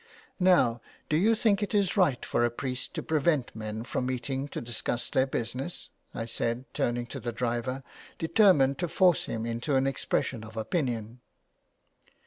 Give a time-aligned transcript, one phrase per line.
[0.39, 4.07] "Now, do you think it is right for a priest to pre vent men from
[4.07, 7.83] meeting to discuss their business?'' I said, turning to the driver,
[8.17, 11.19] determined to force him into an expression of opinion.